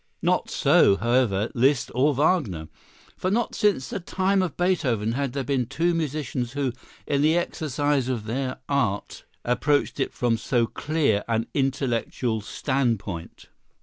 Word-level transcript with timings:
Not 0.23 0.49
so, 0.49 0.95
however, 0.95 1.51
Liszt 1.53 1.91
or 1.93 2.15
Wagner, 2.15 2.69
for 3.15 3.29
not 3.29 3.53
since 3.53 3.87
the 3.89 3.99
time 3.99 4.41
of 4.41 4.57
Beethoven 4.57 5.11
had 5.11 5.33
there 5.33 5.43
been 5.43 5.67
two 5.67 5.93
musicians 5.93 6.53
who, 6.53 6.73
in 7.05 7.21
the 7.21 7.37
exercise 7.37 8.07
of 8.07 8.25
their 8.25 8.57
art, 8.67 9.25
approached 9.45 9.99
it 9.99 10.11
from 10.11 10.39
so 10.39 10.65
clear 10.65 11.23
an 11.27 11.45
intellectual 11.53 12.41
standpoint. 12.41 13.45